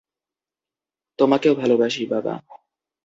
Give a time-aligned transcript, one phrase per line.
[1.19, 2.33] তোমাকেও ভালোবাসি, বাবা।